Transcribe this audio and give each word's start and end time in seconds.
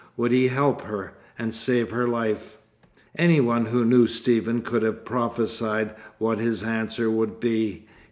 Would 0.17 0.31
he 0.31 0.47
help 0.47 0.81
her, 0.85 1.13
and 1.37 1.53
save 1.53 1.91
her 1.91 2.07
life? 2.07 2.57
Any 3.19 3.39
one 3.39 3.67
who 3.67 3.85
knew 3.85 4.07
Stephen 4.07 4.63
could 4.63 4.81
have 4.81 5.05
prophesied 5.05 5.93
what 6.17 6.39
his 6.39 6.63
answer 6.63 7.07
would 7.11 7.39
be. 7.39 7.85